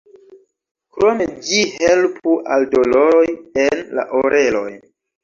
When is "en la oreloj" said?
3.65-4.65